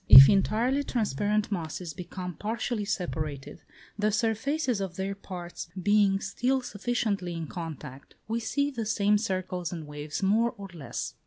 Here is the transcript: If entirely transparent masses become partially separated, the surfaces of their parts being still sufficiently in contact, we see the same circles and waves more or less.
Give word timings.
If 0.09 0.27
entirely 0.29 0.83
transparent 0.83 1.51
masses 1.51 1.93
become 1.93 2.33
partially 2.33 2.85
separated, 2.85 3.61
the 3.99 4.11
surfaces 4.11 4.81
of 4.81 4.95
their 4.95 5.13
parts 5.13 5.69
being 5.79 6.19
still 6.21 6.61
sufficiently 6.63 7.33
in 7.35 7.45
contact, 7.45 8.15
we 8.27 8.39
see 8.39 8.71
the 8.71 8.87
same 8.87 9.19
circles 9.19 9.71
and 9.71 9.85
waves 9.85 10.23
more 10.23 10.55
or 10.57 10.69
less. 10.73 11.13